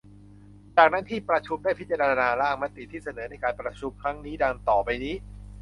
[0.77, 5.15] จากนั้นที่ประชุมได้พิจารณาร่างมติที่เสนอในการประชุมครั้งนี้ ดังต่อไปนี้